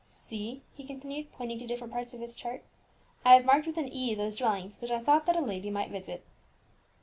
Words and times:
"See," 0.09 0.63
he 0.73 0.83
continued, 0.83 1.31
pointing 1.31 1.59
to 1.59 1.67
different 1.67 1.93
parts 1.93 2.11
of 2.15 2.21
his 2.21 2.35
chart, 2.35 2.63
"I 3.23 3.35
have 3.35 3.45
marked 3.45 3.67
with 3.67 3.77
an 3.77 3.87
E 3.87 4.15
those 4.15 4.37
dwellings 4.39 4.81
which 4.81 4.89
I 4.89 4.97
thought 4.97 5.27
that 5.27 5.35
a 5.37 5.41
lady 5.41 5.69
might 5.69 5.91
visit." 5.91 6.25